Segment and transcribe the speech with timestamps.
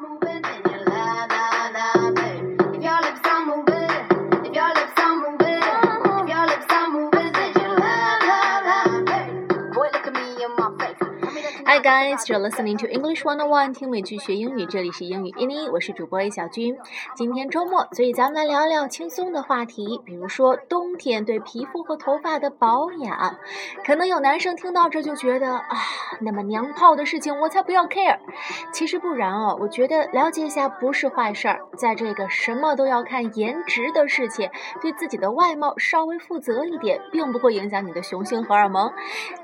[0.00, 0.29] I'm away.
[11.90, 16.78] Guys, you're listening to English One on One，听美剧学英语，这里是英语一零一，我是主播 A 小军。
[17.16, 23.36] 今天周末，所以咱们来聊聊轻松的话题，比如说冬天对皮肤和头发的保养。
[23.84, 25.66] 可能有男生听到这就觉得啊，
[26.20, 28.18] 那么娘炮的事情我才不要 care。
[28.72, 31.60] 其实不然哦，我觉得了解一下不是坏事儿。
[31.76, 38.92] 在这个什么都要看颜值的世界，对自己的外貌稍微负责一点，并不会影响你的雄性荷尔蒙。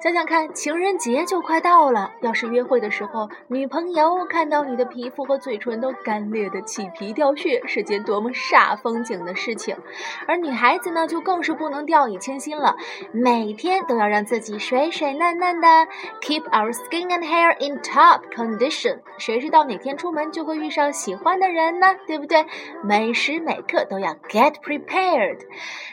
[0.00, 2.12] 想想看，情人节就快到了。
[2.20, 9.74] 要是约会的时候，女朋友看到你的皮肤和嘴唇都干裂的起皮掉屑，是件多么煞风景的事情。
[10.28, 12.76] 而女孩子呢，就更是不能掉以轻心了，
[13.10, 15.66] 每天都要让自己水水嫩嫩的
[16.20, 18.98] ，keep our skin and hair in top condition。
[19.16, 21.86] 谁知道哪天出门就会遇上喜欢的人呢？
[22.06, 22.44] 对不对？
[22.84, 25.38] 每时每刻都要 get prepared。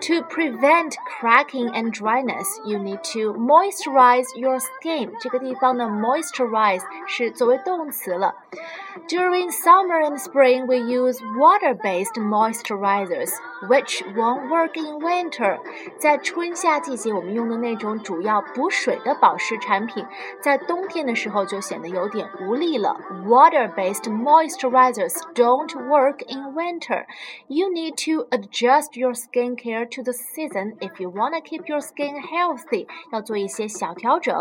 [0.00, 5.10] to prevent cracking and dryness, you need to moisturize your skin.
[5.20, 8.34] 这个地方的 moisturize 是作为动词了。
[9.08, 13.30] During summer and spring, we use water-based moisturizers,
[13.68, 15.58] which won't work in winter.
[15.98, 20.06] 在春夏季节，我们用的那种主要补水的保湿产品，
[20.40, 22.96] 在冬天的时候就显得有点无力了。
[23.26, 27.04] Water-based moisturizers don't work in winter.
[27.48, 31.80] You need to adjust your skincare to the season if you want to keep your
[31.80, 32.86] skin healthy.
[33.12, 34.34] 要做一些小调整。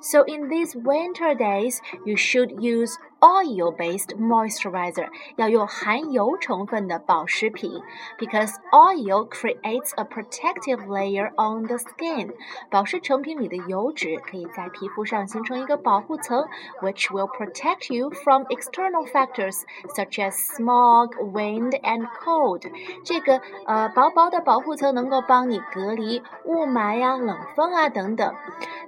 [0.00, 7.70] So in these winter days, you should use oil-based moisturizer 要用含油成分的保湿品，
[8.18, 12.34] because oil creates a protective layer on the skin。
[12.68, 16.44] 保湿成品里的油脂可以在皮肤上形成一个保护层，
[16.80, 19.62] which will protect you from external factors
[19.94, 22.62] such as smog, wind, and cold。
[23.04, 28.34] 这个呃薄薄的保护层能够帮你隔离雾霾呀、冷风啊等等。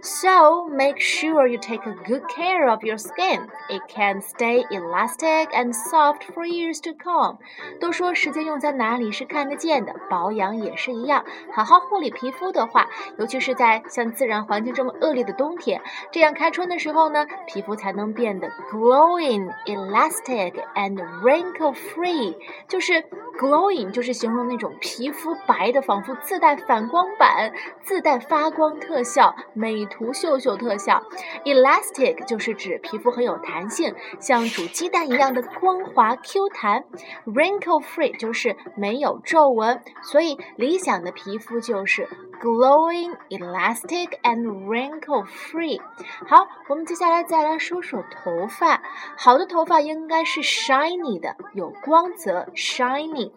[0.01, 3.49] So make sure you take a good care of your skin.
[3.71, 7.38] It can stay elastic and soft for years to come。
[7.80, 11.24] 都说时间用在哪里是看得见的，保养也是一样。
[11.54, 12.88] 好好护理皮肤的话，
[13.18, 15.82] 尤其是在像自然环境这么恶劣的冬天，
[16.12, 22.36] 这样开春的时候呢，皮肤才能变得 glowing, elastic and wrinkle free。
[22.68, 23.04] 就是
[23.40, 27.52] glowing，就是形容那种皮肤白的，仿佛自带反光板、
[27.82, 31.02] 自带发光特效、美图秀秀特效。
[31.46, 33.94] elastic 就是指皮肤很有弹性。
[34.20, 36.84] 像煮鸡蛋一样的光滑 Q 弹
[37.26, 42.08] ，wrinkle free 就是没有皱纹，所以理想的皮肤就是
[42.42, 45.82] glowing, elastic and wrinkle free。
[46.28, 48.82] 好，我们接下来再来说说头发。
[49.18, 53.32] 好的头发应该是 shiny 的，有光泽，shiny。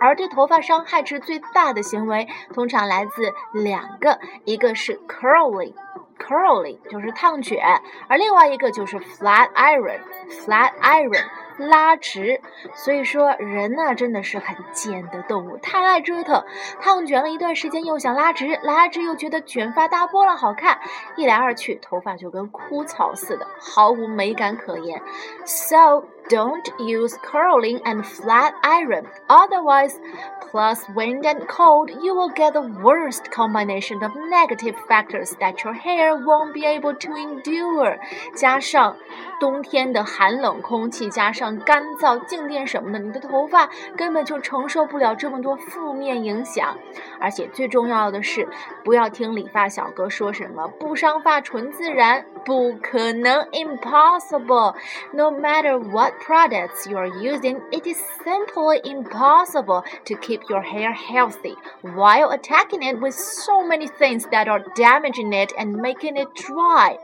[0.00, 5.74] 而对头发伤害值最大的行为，通常来自两个，一个是 curling。
[6.18, 11.24] curly 就是烫卷，而另外一个就是 flat iron，flat iron
[11.58, 12.40] 拉直。
[12.74, 16.44] 所以说人呢真的是很贱的动物，太爱折腾，
[16.80, 20.78] 烫卷了一段时间又想拉直，拉直又觉得卷发大波浪好看，
[21.16, 25.02] 一来二去头发就跟枯草似的，毫无美感可言。
[25.44, 29.06] So don't use curling and flat iron.
[29.28, 29.98] Otherwise,
[30.40, 35.74] plus wind and cold, you will get the worst combination of negative factors that your
[35.74, 37.98] hair won't be able to endure.
[38.34, 38.96] 加上
[39.40, 46.76] 冬天的寒冷空气，加上干燥、静电什么的，你的头发根本就承受不了这么多负面影响。
[47.20, 48.48] 而且最重要的是，
[48.84, 61.55] 不要听理发小哥说什么不伤发纯自然，不可能，impossible。No matter what products you are using, it is simply impossible to keep your hair healthy
[61.81, 66.97] while attacking it with so many things that are damaging it and making it dry.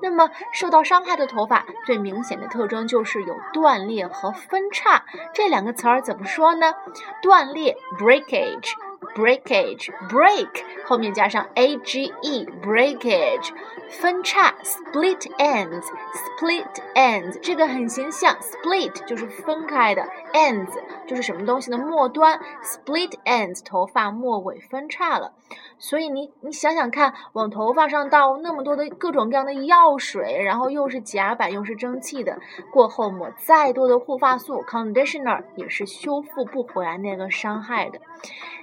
[0.00, 5.04] 那么受到伤害的头发最明显的特征就是有断裂和分叉。
[5.34, 6.72] 这两个词儿怎么说呢？
[7.20, 8.72] 断裂 breakage。
[9.15, 13.49] breakage break 后面加上 a g e breakage
[13.89, 15.83] 分叉 split ends
[16.13, 16.65] split
[16.95, 20.71] ends 这个很形象 split 就是分开的 ends
[21.05, 25.33] 就是什么东西的末端 split ends 头发末尾分叉了。
[25.77, 32.37] 所以你你想想看，往头发上倒那么多的各种各样的药水，然后又是甲板又是蒸汽的，
[32.71, 37.99] 过后抹再多的护发素 conditioner 也是修复不回来那个伤害的。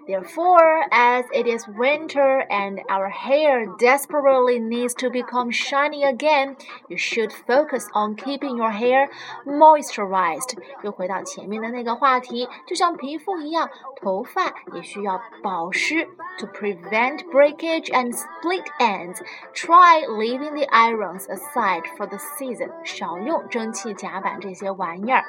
[0.06, 6.58] Therefore, as it is winter and our hair desperately needs to become shiny again,
[6.90, 9.08] you should focus on keeping your hair
[9.46, 10.58] moisturized.
[10.82, 13.70] 又回到前面的那个话题，就像皮肤一样，
[14.02, 16.06] 头发也需要保湿。
[16.40, 19.22] To prevent breakage and split ends,
[19.54, 22.72] try leaving the irons aside for the season.
[22.84, 25.24] 少用蒸汽甲板这些玩意儿。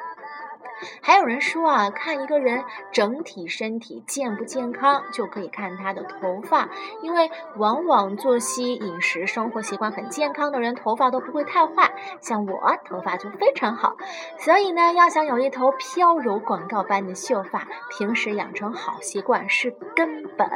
[1.02, 6.70] 还有人说啊，看一个人整体身体健不健康，就可以看他的头发，
[7.02, 11.92] 因为往往作息、饮食、生活习惯很健康的人，头发都不会太坏。
[12.22, 13.96] 像我头发就非常好，
[14.38, 17.68] 所以呢，要想有一头飘柔广告般的秀发，
[17.98, 20.48] 平时养成好习惯是根本。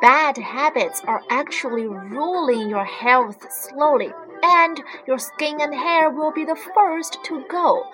[0.00, 4.12] Bad habits are actually ruling your health slowly.
[4.44, 4.76] And
[5.06, 7.86] your skin and hair will be the first to go。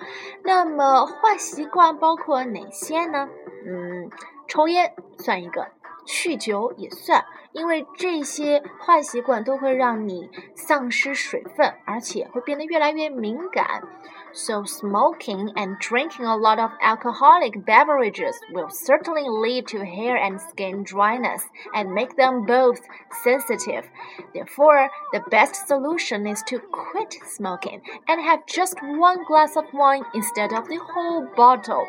[0.43, 3.29] 那么坏习惯包括哪些呢？
[3.65, 4.09] 嗯，
[4.47, 5.67] 抽烟算一个，
[6.05, 13.83] 酗酒也算，因为这些坏习惯都会让你丧失水分，而且会变得越来越敏感。
[14.32, 20.84] So, smoking and drinking a lot of alcoholic beverages will certainly lead to hair and skin
[20.84, 21.42] dryness
[21.74, 22.80] and make them both
[23.24, 23.88] sensitive.
[24.34, 30.04] Therefore, the best solution is to quit smoking and have just one glass of wine
[30.12, 31.86] instead of the whole bottle.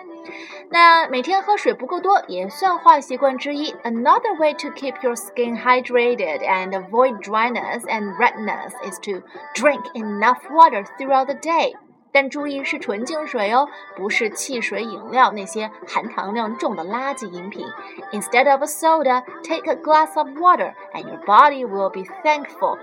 [0.69, 3.73] 那每天喝水不够多也算坏习惯之一。
[3.83, 9.21] Another way to keep your skin hydrated and avoid dryness and redness is to
[9.53, 11.73] drink enough water throughout the day.
[12.12, 17.66] 但注意是纯净水哦，不是汽水饮料那些含糖量重的垃圾饮品。
[18.12, 22.78] Instead of a soda, take a glass of water, and your body will be thankful.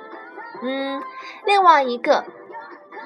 [0.62, 1.02] 嗯，
[1.46, 2.26] 另外一个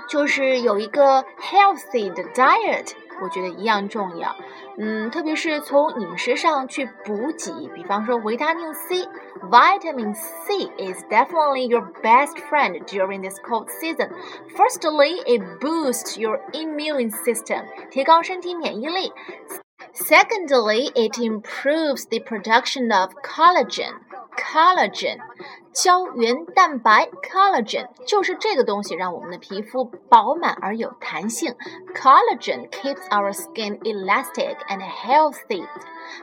[0.07, 2.93] 就是有一个 healthy 的 diet。
[3.20, 4.36] 我觉得一样重要，
[4.78, 14.10] 嗯，特别是从饮食上去补给，比方说维他命 C。Vitamin C is definitely your best friend during this cold season.
[14.56, 19.12] Firstly, it boosts your immune system，提高身体免疫力。
[19.94, 23.94] Secondly, it improves the production of collagen.
[24.36, 25.18] Collagen
[25.73, 31.55] 胶原蛋白 collagen 就是这个东西，让我们的皮肤饱满而有弹性。
[31.95, 35.65] Collagen keeps our skin elastic and healthy。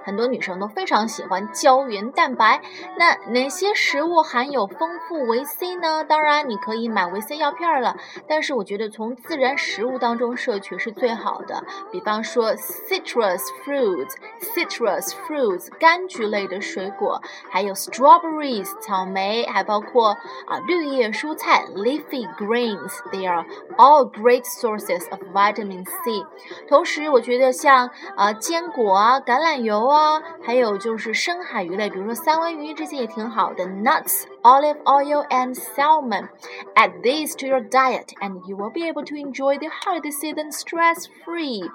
[0.04, 2.60] 很多女生都非常喜欢胶原蛋白。
[2.98, 6.04] 那哪些食物含有丰富维 C 呢？
[6.04, 7.96] 当然，你可以买维 C 药片了。
[8.26, 11.62] 但是我觉得从自然食物当中摄取是最好的。
[11.92, 19.30] 比方说 citrus fruits，citrus fruits 柑橘类的水果，还有 strawberries 草莓。
[19.50, 23.44] 还包括啊绿叶蔬菜 leafy greens，they are
[23.76, 26.24] all great sources of vitamin C。
[26.68, 33.64] 同时，我觉得像啊坚果啊、橄榄油油啊，还有就是深海鱼类，比如说三文鱼这些也挺好的。
[33.64, 36.28] Nuts, olive oil, and salmon.
[36.74, 40.50] Add these to your diet, and you will be able to enjoy the holiday season
[40.50, 41.70] stress-free.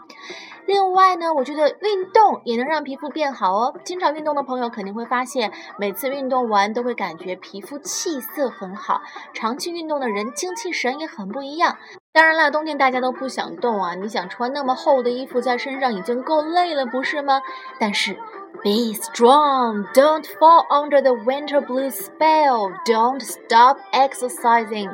[0.66, 3.80] 另外呢，我觉得运动也能让皮肤变好哦。
[3.86, 9.02] 经常运动的朋友肯定会发现，每次运动完都会感觉皮肤气色很好。
[9.34, 11.78] 长期运动的人精气神也很不一样。
[12.16, 17.42] 当然了，冬天大家都不想动啊，你想穿那么厚的衣服在身上已经够累了，不是吗？
[17.78, 18.18] 但是。
[18.65, 19.87] Be strong.
[19.95, 22.71] Don't fall under the winter blues spell.
[22.85, 24.91] Don't stop exercising.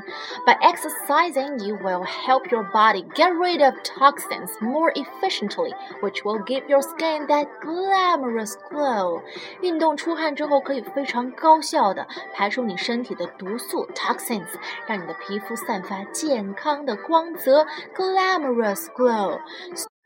[0.47, 6.39] By exercising, you will help your body get rid of toxins more efficiently, which will
[6.47, 9.21] give your skin that glamorous glow.
[9.63, 14.47] 运动出汗之后，可以非常高效的排出你身体的毒素 toxins，
[14.87, 17.67] 让你的皮肤散发健康的光泽
[17.97, 19.41] glamorous glow。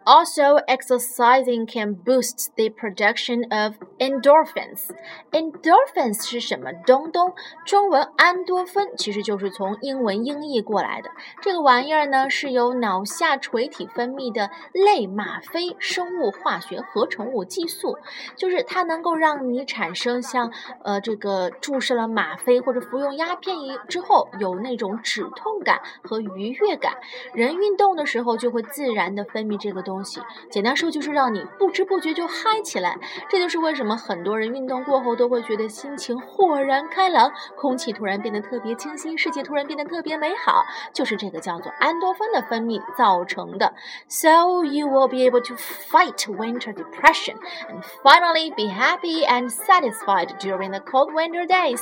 [0.06, 4.92] Also, exercising can boost the production of endorphins.
[5.32, 7.34] Endorphins 是什么东东？
[7.66, 11.10] 中文安多芬其实就是从英文音译过来的。
[11.42, 17.98] 这个玩意儿呢，是由脑下垂体分泌的类吗啡生物化学合成物激素，
[18.36, 26.94] 就是它能够让你产生像呃这个注射了吗啡或者服用鸦片一之后有那种止痛感和愉悦感。
[27.34, 29.95] 人运动的时候就会自然的分泌这个东。
[29.95, 30.21] 东西，
[30.51, 32.97] 简单说就是让你不知不觉就嗨起来。
[33.29, 43.75] 这就是为什么很多人运动过后都会觉得心情豁然开朗，空气突然变得特别清新，世界突然变得特别美好，就是这个叫做安多芬的分泌造成的。
[44.09, 47.37] So you will be able to fight winter depression
[47.69, 51.81] and finally be happy and satisfied during the cold winter days。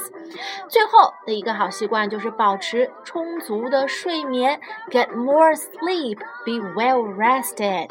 [0.69, 7.91] 最后的一个好习惯就是保持充足的睡眠，get more sleep, be well rested。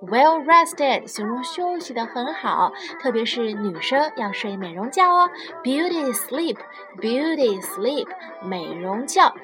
[0.00, 2.70] Well rested 形容休息的很好，
[3.02, 5.28] 特别是女生要睡美容觉哦。
[5.64, 6.56] Beauty sleep,
[7.00, 8.06] beauty sleep，
[8.44, 9.34] 美容觉。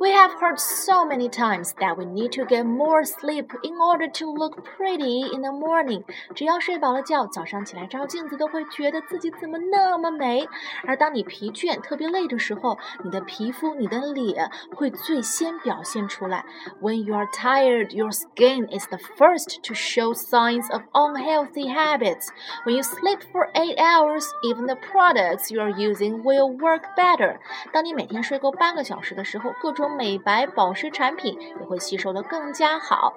[0.00, 4.10] We have heard so many times that we need to get more sleep in order
[4.18, 6.02] to look pretty in the morning。
[6.34, 10.48] 只要睡饱了觉，早上起来照镜子都会觉得自己怎么那么美。
[10.84, 16.44] 而当你疲倦、特别累的时候，你的皮肤、你的脸会最先表现出来。
[16.80, 22.29] When you are tired, your skin is the first to show signs of unhealthy habits.
[22.65, 27.37] When you sleep for eight hours, even the products you are using will work better.
[27.71, 33.13] 当你每天睡够八个小时的时候，各种美白保湿产品也会吸收的更加好。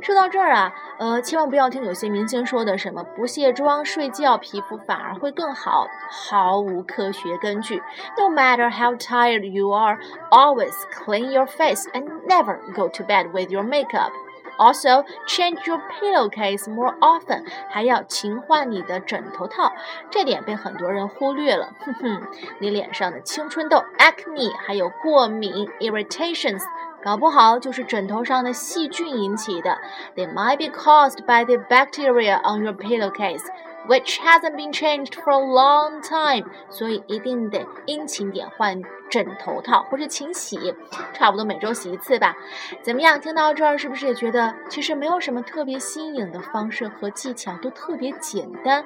[0.00, 7.82] 说到这儿啊，呃，千万不要听有些明星说的什么不卸妆睡觉皮肤反而会更好，毫无科学根据。
[8.16, 9.98] No matter how tired you are,
[10.30, 14.12] always clean your face and never go to bed with your makeup.
[14.58, 19.72] Also, change your pillowcase more often，还要勤换你的枕头套，
[20.10, 21.74] 这点被很多人忽略了。
[21.80, 22.22] 哼哼，
[22.60, 26.62] 你脸上的青春痘 acne，还有过敏 irritations，
[27.02, 29.78] 搞不好就是枕头上的细菌引起的。
[30.14, 36.00] They might be caused by the bacteria on your pillowcase。which hasn't been changed for a long
[36.00, 40.73] time，所以一定得殷勤点换 枕头套或者勤洗，
[41.13, 42.35] 差不多每周洗一次吧。
[42.81, 43.19] 怎么样？
[43.19, 48.85] 听到这儿是不是也觉得其实没有什么特别新颖的方式和技巧，都特别简单？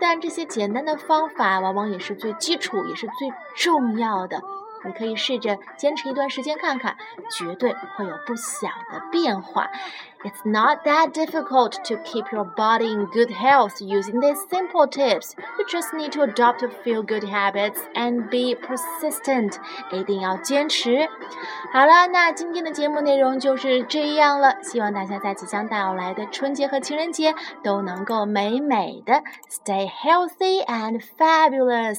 [0.00, 4.40] 但这些简单的方法往往也是最基础，也是最重要的。
[4.84, 6.96] 你可以试着坚持一段时间看看，
[7.30, 9.70] 绝对会有不小的变化。
[10.24, 15.34] It's not that difficult to keep your body in good health using these simple tips.
[15.58, 19.56] You just need to adopt a few good habits and be persistent.
[19.90, 21.06] 一定要坚持。
[21.74, 24.62] 好了，那今天的节目内容就是这样了。
[24.62, 31.98] 希望大家在即将到来的春节和情人节都能够美美的，stay healthy and fabulous.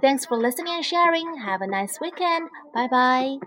[0.00, 1.36] Thanks for listening and sharing.
[1.38, 2.50] Have a nice weekend.
[2.74, 3.38] Bye bye.